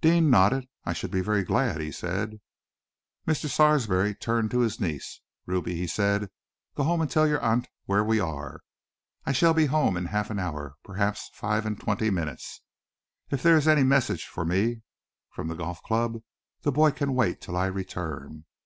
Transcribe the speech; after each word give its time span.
Deane 0.00 0.28
nodded. 0.28 0.66
"I 0.84 0.92
should 0.92 1.12
be 1.12 1.20
very 1.20 1.44
glad," 1.44 1.80
he 1.80 1.92
said. 1.92 2.40
Mr. 3.28 3.46
Sarsby 3.48 4.12
turned 4.16 4.50
to 4.50 4.58
his 4.58 4.80
niece. 4.80 5.20
"Ruby," 5.46 5.76
he 5.76 5.86
said, 5.86 6.30
"go 6.74 6.82
home 6.82 7.00
and 7.00 7.08
tell 7.08 7.28
your 7.28 7.40
aunt 7.42 7.68
where 7.84 8.02
we 8.02 8.18
are. 8.18 8.62
I 9.24 9.30
shall 9.30 9.54
be 9.54 9.66
home 9.66 9.96
in 9.96 10.06
half 10.06 10.30
an 10.30 10.40
hour, 10.40 10.74
perhaps 10.82 11.30
five 11.32 11.64
and 11.64 11.78
twenty 11.78 12.10
minutes. 12.10 12.60
If 13.30 13.40
there 13.40 13.56
is 13.56 13.68
any 13.68 13.84
message 13.84 14.24
for 14.26 14.44
me 14.44 14.82
from 15.30 15.46
the 15.46 15.54
golf 15.54 15.80
club, 15.84 16.22
the 16.62 16.72
boy 16.72 16.90
can 16.90 17.14
wait 17.14 17.40
till 17.40 17.56
I 17.56 17.66
return. 17.66 18.46